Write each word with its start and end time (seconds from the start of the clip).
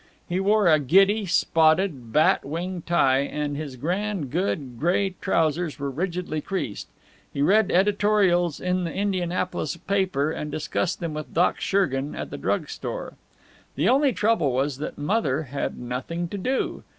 He 0.27 0.39
wore 0.39 0.65
a 0.67 0.79
giddy, 0.79 1.27
spotted, 1.27 2.11
bat 2.11 2.43
wing 2.43 2.81
tie, 2.87 3.19
and 3.19 3.55
his 3.55 3.75
grand 3.75 4.31
good 4.31 4.79
gray 4.79 5.11
trousers 5.21 5.77
were 5.77 5.91
rigidly 5.91 6.41
creased. 6.41 6.87
He 7.31 7.43
read 7.43 7.71
editorials 7.71 8.59
in 8.59 8.83
the 8.83 8.91
Indianapolis 8.91 9.77
paper 9.77 10.31
and 10.31 10.49
discussed 10.51 11.01
them 11.01 11.13
with 11.13 11.35
Doc 11.35 11.59
Schergan 11.61 12.15
at 12.15 12.31
the 12.31 12.39
drug 12.39 12.67
store. 12.67 13.13
The 13.75 13.89
only 13.89 14.11
trouble 14.11 14.53
was 14.53 14.79
that 14.79 14.97
Mother 14.97 15.43
had 15.43 15.77
nothing 15.77 16.27
to 16.29 16.37
do. 16.39 16.83